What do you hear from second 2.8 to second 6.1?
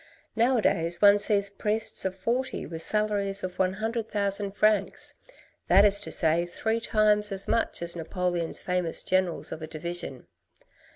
salaries of 100,000 francs, that is to